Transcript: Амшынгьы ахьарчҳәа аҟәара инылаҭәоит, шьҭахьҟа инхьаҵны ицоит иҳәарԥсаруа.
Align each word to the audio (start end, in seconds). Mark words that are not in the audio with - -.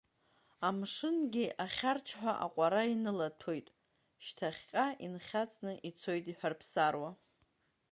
Амшынгьы 0.67 1.45
ахьарчҳәа 1.63 2.33
аҟәара 2.45 2.83
инылаҭәоит, 2.93 3.67
шьҭахьҟа 4.25 4.85
инхьаҵны 5.05 5.71
ицоит 5.89 6.25
иҳәарԥсаруа. 6.31 7.11